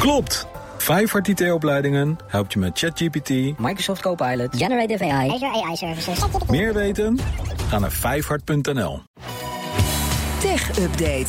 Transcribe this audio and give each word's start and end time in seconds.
Klopt! 0.00 0.46
Vijfhart 0.78 1.28
IT-opleidingen 1.28 2.18
helpt 2.26 2.52
je 2.52 2.58
met 2.58 2.78
ChatGPT, 2.78 3.58
Microsoft 3.58 4.00
Copilot, 4.00 4.56
Generative 4.56 5.04
AI, 5.04 5.30
Azure 5.30 5.64
AI 5.64 5.76
Services. 5.76 6.18
Meer 6.48 6.74
weten? 6.74 7.18
Ga 7.68 7.78
naar 7.78 7.92
vijfhart.nl. 7.92 9.02
Tech 10.40 10.78
Update. 10.78 11.28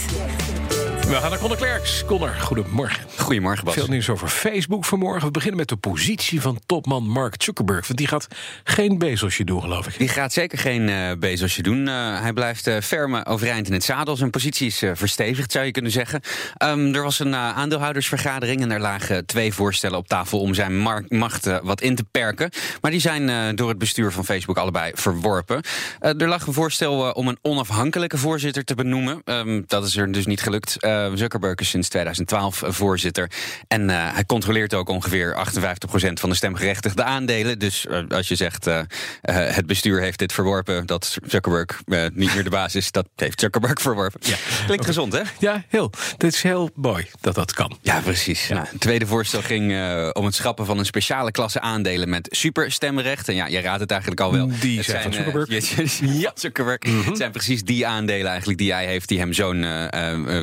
We 1.11 1.17
gaan 1.17 1.29
naar 1.29 1.39
Conor 1.39 1.57
Klerks. 1.57 2.05
Connor, 2.05 2.29
goedemorgen. 2.29 3.05
Goedemorgen, 3.17 3.65
Bas. 3.65 3.73
Veel 3.73 3.87
nieuws 3.87 4.09
over 4.09 4.27
Facebook 4.27 4.85
vanmorgen. 4.85 5.25
We 5.25 5.31
beginnen 5.31 5.57
met 5.57 5.69
de 5.69 5.75
positie 5.75 6.41
van 6.41 6.59
topman 6.65 7.07
Mark 7.07 7.43
Zuckerberg. 7.43 7.87
Want 7.87 7.99
die 7.99 8.07
gaat 8.07 8.27
geen 8.63 8.97
bezelsje 8.97 9.43
doen, 9.43 9.61
geloof 9.61 9.87
ik. 9.87 9.97
Die 9.97 10.07
gaat 10.07 10.33
zeker 10.33 10.57
geen 10.57 10.87
uh, 10.87 11.11
bezelsje 11.19 11.61
doen. 11.61 11.87
Uh, 11.87 12.21
hij 12.21 12.33
blijft 12.33 12.67
uh, 12.67 12.77
ferm 12.79 13.15
overeind 13.15 13.67
in 13.67 13.73
het 13.73 13.83
zadel. 13.83 14.15
Zijn 14.15 14.29
positie 14.29 14.67
is 14.67 14.83
verstevigd, 14.93 15.51
zou 15.51 15.65
je 15.65 15.71
kunnen 15.71 15.91
zeggen. 15.91 16.21
Um, 16.63 16.95
er 16.95 17.03
was 17.03 17.19
een 17.19 17.35
aandeelhoudersvergadering 17.35 18.61
en 18.61 18.69
daar 18.69 18.79
lagen 18.79 19.25
twee 19.25 19.53
voorstellen 19.53 19.97
op 19.97 20.07
tafel 20.07 20.39
om 20.39 20.53
zijn 20.53 20.77
macht 21.07 21.59
wat 21.63 21.81
in 21.81 21.95
te 21.95 22.03
perken. 22.03 22.49
Maar 22.81 22.91
die 22.91 22.99
zijn 22.99 23.55
door 23.55 23.69
het 23.69 23.77
bestuur 23.77 24.11
van 24.11 24.25
Facebook 24.25 24.57
allebei 24.57 24.91
verworpen. 24.95 25.61
er 25.99 26.27
lag 26.27 26.47
een 26.47 26.53
voorstel 26.53 27.11
om 27.11 27.27
een 27.27 27.37
onafhankelijke 27.41 28.17
voorzitter 28.17 28.63
te 28.63 28.75
benoemen. 28.75 29.21
Um, 29.25 29.63
dat 29.67 29.85
is 29.85 29.97
er 29.97 30.11
dus 30.11 30.25
niet 30.25 30.41
gelukt. 30.41 30.77
Zuckerberg 31.13 31.59
is 31.59 31.69
sinds 31.69 31.89
2012 31.89 32.63
voorzitter. 32.65 33.31
En 33.67 33.89
uh, 33.89 34.13
hij 34.13 34.25
controleert 34.25 34.73
ook 34.73 34.89
ongeveer 34.89 35.45
58% 35.47 36.13
van 36.13 36.29
de 36.29 36.35
stemgerechtigde 36.35 37.03
aandelen. 37.03 37.59
Dus 37.59 37.85
uh, 37.89 37.99
als 38.09 38.27
je 38.27 38.35
zegt 38.35 38.67
uh, 38.67 38.79
het 39.21 39.65
bestuur 39.65 40.01
heeft 40.01 40.19
dit 40.19 40.33
verworpen, 40.33 40.85
dat 40.85 41.17
Zuckerberg 41.25 41.81
niet 42.13 42.33
meer 42.33 42.43
de 42.43 42.49
baas 42.49 42.75
is, 42.75 42.91
dat 42.91 43.07
heeft 43.15 43.39
Zuckerberg 43.39 43.81
verworpen. 43.81 44.19
Ja. 44.23 44.35
Klinkt 44.45 44.71
okay. 44.73 44.85
gezond, 44.85 45.13
hè? 45.13 45.21
Ja, 45.39 45.63
heel. 45.67 45.91
Dit 46.17 46.33
is 46.33 46.41
heel 46.41 46.69
mooi 46.75 47.07
dat 47.21 47.35
dat 47.35 47.53
kan. 47.53 47.77
Ja, 47.81 47.99
precies. 47.99 48.47
Ja. 48.47 48.53
Nou, 48.53 48.67
het 48.71 48.79
tweede 48.79 49.07
voorstel 49.07 49.41
ging 49.41 49.71
om 50.13 50.25
het 50.25 50.35
schrappen 50.35 50.65
van 50.65 50.77
een 50.77 50.85
speciale 50.85 51.31
klasse 51.31 51.61
aandelen 51.61 52.09
met 52.09 52.27
superstemrecht. 52.31 53.27
En 53.27 53.35
ja, 53.35 53.47
je 53.47 53.59
raadt 53.59 53.79
het 53.79 53.91
eigenlijk 53.91 54.21
al 54.21 54.31
wel. 54.31 54.49
Die 54.59 54.77
het 54.77 54.85
zijn 54.85 55.13
Zuckerberg. 55.13 55.49
ja, 56.21 56.31
Zuckerberg. 56.35 56.83
Mm 56.83 56.91
-hmm. 56.91 57.05
Het 57.05 57.17
zijn 57.17 57.31
precies 57.31 57.63
die 57.63 57.87
aandelen 57.87 58.27
eigenlijk 58.27 58.59
die 58.59 58.73
hij 58.73 58.85
heeft, 58.85 59.07
die 59.07 59.19
hem 59.19 59.33
zo'n 59.33 59.65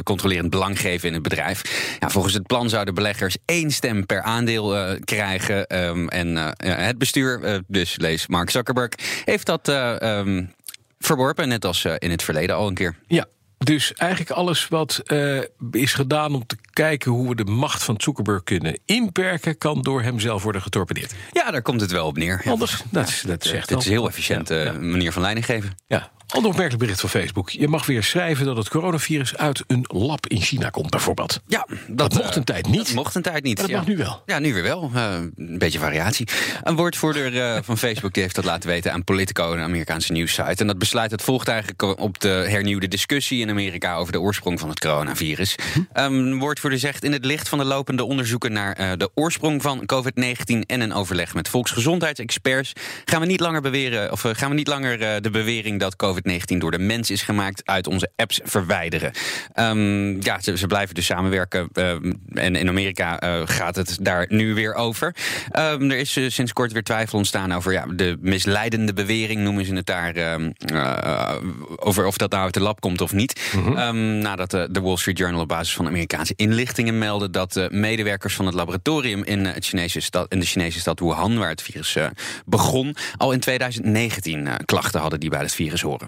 controlerend 0.03 0.48
belang 0.51 0.81
geven 0.81 1.09
in 1.09 1.15
het 1.15 1.23
bedrijf. 1.23 1.63
Ja, 2.01 2.11
volgens 2.11 2.35
het 2.35 2.47
plan 2.47 2.69
zouden 2.69 2.95
beleggers 2.95 3.37
één 3.45 3.71
stem 3.71 4.07
per 4.07 4.23
aandeel 4.23 4.77
uh, 4.77 5.01
krijgen. 5.05 5.85
Um, 5.85 6.09
en 6.09 6.29
uh, 6.37 6.51
het 6.59 6.99
bestuur, 6.99 7.41
uh, 7.45 7.59
dus 7.67 7.97
lees 7.97 8.27
Mark 8.27 8.51
Zuckerberg, 8.51 8.93
heeft 9.25 9.47
dat 9.47 9.69
um, 10.03 10.53
verworpen, 10.99 11.49
net 11.49 11.65
als 11.65 11.85
in 11.85 12.11
het 12.11 12.23
verleden 12.23 12.57
al 12.57 12.69
een 12.69 12.75
keer. 12.75 12.97
Ja, 13.07 13.27
dus 13.59 13.93
eigenlijk 13.95 14.31
alles 14.31 14.69
wat 14.69 15.03
uh, 15.07 15.43
is 15.71 15.93
gedaan 15.93 16.35
om 16.35 16.47
te 16.47 16.57
kijken 16.73 17.11
hoe 17.11 17.29
we 17.29 17.35
de 17.35 17.45
macht 17.45 17.83
van 17.83 17.95
Zuckerberg 17.99 18.43
kunnen 18.43 18.79
inperken, 18.85 19.59
kan 19.59 19.83
door 19.83 20.03
hem 20.03 20.21
zelf 20.21 20.43
worden 20.43 20.63
getorpedeerd. 20.63 21.15
Ja, 21.33 21.51
daar 21.51 21.63
komt 21.63 21.81
het 21.81 21.91
wel 21.91 22.07
op 22.07 22.17
neer. 22.17 22.41
Ja. 22.45 22.51
Anders, 22.51 22.83
dat, 22.91 23.09
is, 23.09 23.23
dat 23.27 23.45
zegt 23.45 23.69
Dit 23.69 23.79
is 23.79 23.85
een 23.85 23.91
heel 23.91 24.09
efficiënte 24.09 24.55
ja. 24.55 24.73
manier 24.73 25.13
van 25.13 25.23
leiding 25.23 25.47
geven. 25.47 25.71
Ja. 25.87 26.11
Ander 26.29 26.51
opmerkelijk 26.51 26.83
bericht 26.83 27.01
van 27.01 27.09
Facebook. 27.09 27.51
Je 27.51 27.69
mag 27.69 27.87
weer 27.87 28.03
schrijven 28.03 28.47
dat 28.47 28.57
het 28.57 28.69
coronavirus 28.69 29.37
uit 29.37 29.65
een 29.67 29.85
lab 29.87 30.27
in 30.27 30.41
China 30.41 30.71
komt, 30.71 30.91
bijvoorbeeld. 30.91 31.41
Ja, 31.47 31.67
dat, 31.69 32.13
dat 32.13 32.23
mocht 32.23 32.35
een 32.35 32.39
uh, 32.39 32.45
tijd 32.45 32.67
niet. 32.67 32.87
Dat 32.87 32.95
mocht 32.95 33.15
een 33.15 33.23
tijd 33.23 33.43
niet. 33.43 33.59
Maar 33.59 33.67
dat 33.67 33.75
ja. 33.75 33.81
mag 33.81 33.89
nu 33.89 33.97
wel. 33.97 34.23
Ja, 34.27 34.39
nu 34.39 34.55
weer 34.55 34.63
wel. 34.63 34.91
Uh, 34.95 35.15
een 35.37 35.59
beetje 35.59 35.79
variatie. 35.79 36.29
Een 36.63 36.77
woordvoerder 36.77 37.35
uh, 37.35 37.59
van 37.63 37.79
Facebook 37.87 38.13
die 38.13 38.23
heeft 38.23 38.35
dat 38.35 38.45
laten 38.45 38.69
weten 38.69 38.93
aan 38.93 39.05
Politico, 39.05 39.53
een 39.53 39.61
Amerikaanse 39.61 40.13
nieuwssite. 40.13 40.55
En 40.57 40.67
dat 40.67 40.79
besluit 40.79 41.11
het 41.11 41.23
volgt 41.23 41.49
eigenlijk 41.49 41.83
op 41.83 42.21
de 42.21 42.29
hernieuwde 42.29 42.89
discussie 42.89 43.41
in 43.41 43.51
Amerika 43.51 43.97
over 43.97 44.13
de 44.13 44.21
oorsprong 44.21 44.61
van 44.61 44.69
het 44.69 44.79
coronavirus. 44.79 45.57
Hm? 45.73 45.79
Um, 45.79 45.87
een 45.95 46.39
woordvoerder 46.39 46.79
zegt 46.79 47.05
in 47.05 47.13
het 47.13 47.25
licht 47.25 47.49
van 47.49 47.59
de 47.59 47.65
lopende 47.65 48.05
onderzoeken 48.05 48.53
naar 48.53 48.81
uh, 48.81 48.93
de 48.97 49.11
oorsprong 49.15 49.63
van 49.63 49.91
COVID-19 49.93 50.59
en 50.67 50.81
een 50.81 50.93
overleg 50.93 51.35
met 51.35 51.49
volksgezondheidsexperts 51.49 52.73
gaan 53.05 53.21
we 53.21 53.27
niet 53.27 53.41
langer 53.41 53.61
beweren 53.61 54.13
of 54.13 54.21
gaan 54.21 54.51
we 54.51 54.55
niet 54.55 54.69
langer 54.69 55.23
de 55.23 55.31
bewering 55.31 55.81
dat 55.81 55.97
COVID-19 56.19 56.59
door 56.59 56.71
de 56.71 56.79
mens 56.79 57.11
is 57.11 57.23
gemaakt 57.23 57.63
uit 57.65 57.87
onze 57.87 58.11
apps 58.17 58.41
verwijderen. 58.45 59.13
Um, 59.55 60.23
ja, 60.23 60.41
ze, 60.41 60.57
ze, 60.57 60.67
blijven 60.67 60.95
dus 60.95 61.07
samenwerken. 61.07 61.69
Uh, 61.73 61.91
en 62.33 62.57
in 62.57 62.69
Amerika 62.69 63.23
uh, 63.23 63.43
gaat 63.45 63.77
het 63.77 63.99
daar 64.01 64.27
nu 64.29 64.55
weer 64.55 64.75
over. 64.75 65.15
Um, 65.59 65.91
er 65.91 65.99
is 65.99 66.17
uh, 66.17 66.31
sinds 66.31 66.53
kort 66.53 66.73
weer 66.73 66.83
twijfel 66.83 67.19
ontstaan 67.19 67.53
over 67.53 67.73
ja, 67.73 67.87
de 67.87 68.17
misleidende 68.21 68.93
bewering, 68.93 69.41
noemen 69.41 69.65
ze 69.65 69.75
het 69.75 69.87
daar. 69.87 70.07
over 71.77 72.07
of 72.07 72.17
dat 72.17 72.31
nou 72.31 72.45
uit 72.45 72.55
de 72.55 72.61
lab 72.61 72.81
komt 72.81 73.01
of 73.01 73.13
niet. 73.13 73.51
Mm 73.55 73.63
-hmm. 73.63 73.79
um, 73.79 74.19
nadat 74.19 74.51
de 74.51 74.81
Wall 74.83 74.97
Street 74.97 75.19
Journal 75.19 75.41
op 75.41 75.49
basis 75.49 75.75
van 75.75 75.87
Amerikaanse 75.87 76.33
inlichtingen 76.37 76.99
meldde 76.99 77.31
dat 77.31 77.69
medewerkers 77.71 78.35
van 78.35 78.47
het 78.47 78.55
laboratorium 78.55 79.25
in, 79.25 79.45
het 79.45 79.65
Chinese 79.65 80.01
stad, 80.01 80.33
in 80.33 80.41
de 80.41 80.47
Chinese 80.47 80.81
stad 80.81 81.01
Wuhan, 81.01 81.39
waar 81.39 81.49
het 81.49 81.63
virus 81.63 81.97
begon, 82.47 82.97
al 83.17 83.33
in 83.33 83.41
2019 83.41 84.49
klachten 84.65 85.01
hadden 85.01 85.21
die 85.21 85.31
bij 85.31 85.41
het 85.41 85.55
virus 85.55 85.81
horen. 85.81 86.08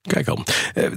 Kijk 0.01 0.27
al. 0.27 0.43
Uh, 0.75 0.87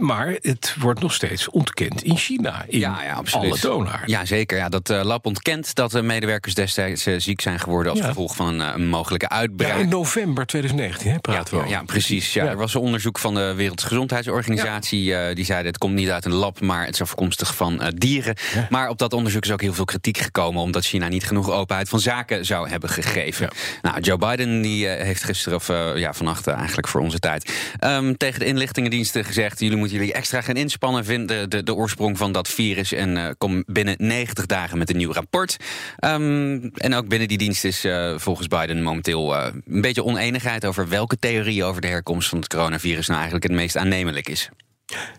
maar 0.00 0.36
het 0.40 0.74
wordt 0.78 1.00
nog 1.00 1.12
steeds 1.12 1.48
ontkend 1.48 2.02
in 2.02 2.16
China. 2.16 2.64
In 2.68 2.78
ja, 2.78 3.02
ja, 3.02 3.12
absoluut. 3.12 3.50
alle 3.50 3.60
toonaarden. 3.60 4.08
Ja, 4.08 4.24
zeker. 4.24 4.58
Ja, 4.58 4.68
dat 4.68 4.90
uh, 4.90 5.02
lab 5.02 5.26
ontkent 5.26 5.74
dat 5.74 5.90
de 5.90 6.02
medewerkers 6.02 6.54
destijds 6.54 7.06
uh, 7.06 7.14
ziek 7.18 7.40
zijn 7.40 7.60
geworden 7.60 7.92
als 7.92 8.00
ja. 8.00 8.06
gevolg 8.06 8.36
van 8.36 8.60
een, 8.60 8.88
mogelijke 8.88 9.28
uitbraak. 9.28 9.70
Ja, 9.70 9.76
in 9.76 9.88
november 9.88 10.46
2019 10.46 11.10
hè, 11.10 11.18
praten 11.18 11.56
ja, 11.56 11.62
we 11.62 11.68
ja, 11.68 11.76
ja, 11.78 11.84
precies. 11.84 12.32
Ja. 12.32 12.44
Er 12.44 12.56
was 12.56 12.74
een 12.74 12.80
onderzoek 12.80 13.18
van 13.18 13.34
de 13.34 13.54
Wereldgezondheidsorganisatie. 13.54 15.34
die 15.34 15.44
zei 15.44 15.66
het 15.66 15.78
komt 15.78 15.94
niet 15.94 16.10
uit 16.10 16.24
een 16.24 16.32
lab, 16.32 16.60
maar 16.60 16.84
het 16.84 16.94
is 16.94 17.00
afkomstig 17.00 17.56
van 17.56 17.92
dieren. 17.94 18.36
Maar 18.70 18.88
op 18.88 18.98
dat 18.98 19.12
onderzoek 19.12 19.44
is 19.44 19.52
ook 19.52 19.60
heel 19.60 19.74
veel 19.74 19.84
kritiek 19.84 20.18
gekomen... 20.18 20.62
omdat 20.62 20.84
China 20.84 21.08
niet 21.08 21.26
genoeg 21.26 21.50
openheid 21.50 21.88
van 21.88 22.00
zaken 22.00 22.44
zou 22.44 22.68
hebben 22.68 22.88
gegeven. 22.88 23.48
Nou, 23.82 24.00
Joe 24.00 24.18
Biden 24.18 24.62
die, 24.62 24.86
heeft 24.86 25.24
gisteren, 25.24 25.58
of 25.58 25.68
ja, 25.94 26.12
vannacht 26.12 26.46
eigenlijk 26.46 26.88
voor 26.88 27.00
onze 27.00 27.18
tijd... 27.18 27.52
Um, 27.84 28.16
tegen 28.26 28.40
de 28.40 28.46
inlichtingendiensten 28.46 29.24
gezegd... 29.24 29.60
jullie 29.60 29.76
moeten 29.76 29.96
jullie 29.96 30.12
extra 30.12 30.40
gaan 30.40 30.54
inspannen, 30.54 31.04
vinden 31.04 31.50
de, 31.50 31.62
de 31.62 31.74
oorsprong 31.74 32.18
van 32.18 32.32
dat 32.32 32.48
virus... 32.48 32.92
en 32.92 33.16
uh, 33.16 33.28
kom 33.38 33.64
binnen 33.66 33.94
90 33.98 34.46
dagen 34.46 34.78
met 34.78 34.90
een 34.90 34.96
nieuw 34.96 35.12
rapport. 35.12 35.56
Um, 36.04 36.70
en 36.74 36.94
ook 36.94 37.08
binnen 37.08 37.28
die 37.28 37.38
dienst 37.38 37.64
is 37.64 37.84
uh, 37.84 38.18
volgens 38.18 38.48
Biden 38.48 38.82
momenteel 38.82 39.34
uh, 39.34 39.46
een 39.66 39.80
beetje 39.80 40.04
oneenigheid... 40.04 40.64
over 40.64 40.88
welke 40.88 41.18
theorie 41.18 41.64
over 41.64 41.80
de 41.80 41.86
herkomst 41.86 42.28
van 42.28 42.38
het 42.38 42.48
coronavirus... 42.48 43.06
nou 43.06 43.20
eigenlijk 43.20 43.48
het 43.48 43.60
meest 43.60 43.76
aannemelijk 43.76 44.28
is. 44.28 44.48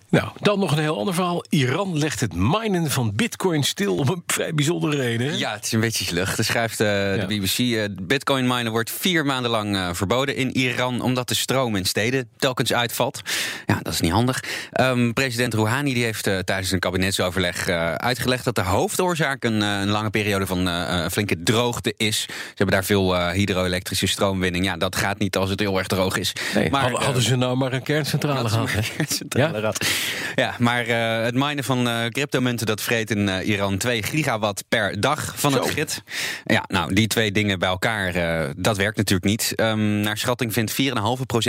Nou, 0.10 0.30
dan 0.40 0.60
nog 0.60 0.72
een 0.72 0.78
heel 0.78 0.98
ander 0.98 1.14
verhaal. 1.14 1.44
Iran 1.50 1.98
legt 1.98 2.20
het 2.20 2.34
minen 2.36 2.92
van 2.92 3.12
bitcoin 3.16 3.64
stil 3.64 3.96
om 3.96 4.08
een 4.08 4.24
vrij 4.26 4.54
bijzondere 4.54 4.96
reden. 4.96 5.28
Hè? 5.28 5.36
Ja, 5.36 5.54
het 5.54 5.66
is 5.66 5.72
een 5.72 5.80
beetje 5.80 6.14
lucht. 6.14 6.38
Er 6.38 6.44
schrijft 6.44 6.82
uh, 6.82 7.16
ja. 7.16 7.26
de 7.26 7.36
BBC... 7.36 7.58
Uh, 7.58 7.84
bitcoin 8.02 8.48
minen 8.48 8.72
wordt 8.72 8.92
vier 8.92 9.26
maanden 9.26 9.52
lang 9.52 9.76
uh, 9.76 9.90
verboden 9.94 10.36
in 10.36 10.58
Iran... 10.58 11.02
omdat 11.02 11.28
de 11.28 11.36
stroom 11.36 11.76
in 11.76 11.86
steden 11.86 12.30
telkens 12.38 12.74
uitvalt. 12.74 13.22
Ja, 13.66 13.80
dat 13.82 13.94
is 13.94 14.00
niet 14.00 14.12
handig. 14.12 14.44
Um, 14.82 15.14
president 15.14 15.54
Rouhani 15.54 15.94
die 15.94 16.04
heeft 16.04 16.24
tijdens 16.24 16.72
een 16.72 16.80
kabinetsoverleg 16.80 17.70
uitgelegd... 17.98 18.44
dat 18.44 18.56
de 18.56 18.62
hoofdoorzaak 18.62 19.44
een, 19.44 19.62
een 19.62 19.90
lange 19.90 20.10
periode 20.10 20.46
van 20.46 20.70
flinke 21.12 21.44
droogte 21.44 21.94
is. 21.98 22.22
Ze 22.22 22.34
hebben 22.48 22.76
daar 22.76 22.86
veel 22.86 23.30
hydro-elektrische 23.32 24.08
stroomwinning. 24.08 24.66
Ja, 24.66 24.78
dat 24.78 24.96
gaat 24.96 25.20
niet 25.20 25.38
als 25.38 25.50
het 25.50 25.60
heel 25.60 25.78
erg 25.78 25.88
droog 25.88 26.18
is. 26.18 26.34
Nee, 26.56 26.70
maar, 26.70 26.92
hadden 26.92 27.24
ze 27.24 27.36
nou 27.36 27.58
maar 27.58 27.74
een 27.74 27.84
kerncentrale 27.84 28.50
gehad. 28.50 29.22
Ja? 29.30 29.74
Ja, 30.40 30.56
maar 30.60 30.88
uh, 30.88 31.24
het 31.24 31.36
minen 31.36 31.64
van 31.64 31.88
uh, 31.88 32.06
cryptomunten 32.06 32.66
dat 32.66 32.82
vreet 32.82 33.12
in 33.12 33.28
uh, 33.28 33.48
Iran 33.48 33.78
2 33.78 34.04
gigawatt 34.04 34.64
per 34.70 35.02
dag 35.02 35.34
van 35.36 35.52
Zo. 35.52 35.58
het 35.60 35.68
schip. 35.68 35.90
Ja, 36.46 36.64
nou, 36.68 36.94
die 36.94 37.08
twee 37.08 37.32
dingen 37.32 37.60
bij 37.60 37.70
elkaar, 37.70 38.14
dat 38.58 38.78
werkt 38.78 38.98
natuurlijk 38.98 39.26
niet. 39.26 39.54
Um, 39.56 39.80
naar 39.80 40.18
schatting 40.18 40.54
vindt 40.54 40.72
4,5% 40.72 40.76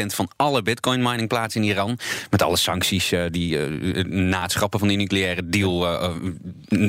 van 0.06 0.30
alle 0.36 0.62
bitcoin 0.62 1.02
mining 1.02 1.28
plaats 1.28 1.56
in 1.56 1.62
Iran. 1.62 1.98
Met 2.30 2.42
alle 2.42 2.56
sancties 2.56 3.12
die 3.30 3.58
na 4.04 4.42
het 4.42 4.52
schrappen 4.52 4.78
van 4.78 4.88
die 4.88 4.96
nucleaire 4.96 5.48
deal 5.48 5.86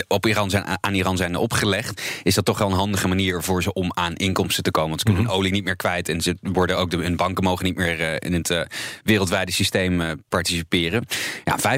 op 0.07 0.25
Iran 0.25 0.49
zijn, 0.49 0.63
aan 0.81 0.93
Iran 0.93 1.17
zijn 1.17 1.35
opgelegd. 1.35 2.01
Is 2.23 2.35
dat 2.35 2.45
toch 2.45 2.57
wel 2.57 2.67
een 2.67 2.77
handige 2.77 3.07
manier 3.07 3.43
voor 3.43 3.63
ze 3.63 3.73
om 3.73 3.91
aan 3.93 4.15
inkomsten 4.15 4.63
te 4.63 4.71
komen. 4.71 4.89
Want 4.89 5.01
ze 5.01 5.05
kunnen 5.05 5.23
hun 5.23 5.33
olie 5.33 5.51
niet 5.51 5.63
meer 5.63 5.75
kwijt 5.75 6.09
en 6.09 6.21
ze 6.21 6.37
worden 6.41 6.77
ook 6.77 6.91
de, 6.91 6.97
hun 6.97 7.15
banken 7.15 7.43
mogen 7.43 7.65
niet 7.65 7.75
meer 7.75 8.23
in 8.23 8.33
het 8.33 8.65
wereldwijde 9.03 9.51
systeem 9.51 10.23
participeren. 10.29 11.05
Ja, 11.49 11.77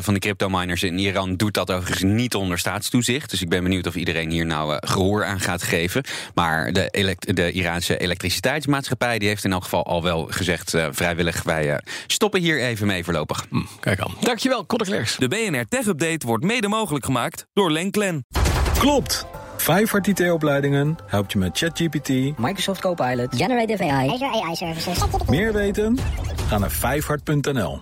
85% 0.00 0.02
van 0.02 0.14
de 0.14 0.20
crypto-miners 0.20 0.82
in 0.82 0.98
Iran 0.98 1.36
doet 1.36 1.54
dat 1.54 1.70
overigens 1.70 2.02
niet 2.02 2.34
onder 2.34 2.58
staatstoezicht. 2.58 3.30
Dus 3.30 3.42
ik 3.42 3.48
ben 3.48 3.62
benieuwd 3.62 3.86
of 3.86 3.94
iedereen 3.94 4.30
hier 4.30 4.46
nou 4.46 4.72
uh, 4.72 4.76
gehoor 4.80 5.24
aan 5.24 5.40
gaat 5.40 5.62
geven. 5.62 6.02
Maar 6.34 6.72
de, 6.72 6.88
elekt 6.88 7.36
de 7.36 7.52
Iraanse 7.52 7.98
elektriciteitsmaatschappij 7.98 9.18
die 9.18 9.28
heeft 9.28 9.44
in 9.44 9.52
elk 9.52 9.62
geval 9.62 9.84
al 9.84 10.02
wel 10.02 10.26
gezegd 10.30 10.74
uh, 10.74 10.86
vrijwillig... 10.90 11.42
wij 11.42 11.70
uh, 11.70 11.76
stoppen 12.06 12.40
hier 12.40 12.60
even 12.60 12.86
mee 12.86 13.04
voorlopig. 13.04 13.46
Hm, 13.50 13.60
kijk 13.80 14.00
aan. 14.00 14.14
Dankjewel, 14.20 14.66
Conor. 14.66 15.14
De 15.18 15.28
BNR 15.28 15.64
Tech 15.68 15.86
Update 15.86 16.26
wordt 16.26 16.44
mede 16.44 16.68
mogelijk 16.68 17.04
gemaakt 17.04 17.46
door 17.52 17.70
Lenklen. 17.70 18.24
Klopt. 18.78 19.26
Vijfhart 19.56 20.06
IT-opleidingen 20.06 20.96
helpt 21.06 21.32
je 21.32 21.38
met 21.38 21.58
ChatGPT, 21.58 22.08
Microsoft 22.38 22.80
Copilot, 22.80 23.36
Generative 23.36 23.90
AI, 23.90 24.08
Azure 24.08 24.42
AI 24.44 24.56
Services. 24.56 24.98
Meer 25.28 25.52
weten? 25.52 25.98
Ga 26.48 26.58
naar 26.58 26.70
vijfhart.nl. 26.70 27.80